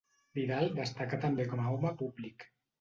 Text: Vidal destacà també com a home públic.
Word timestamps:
Vidal 0.37 0.71
destacà 0.79 1.21
també 1.27 1.47
com 1.53 1.63
a 1.69 1.77
home 1.77 1.95
públic. 2.03 2.51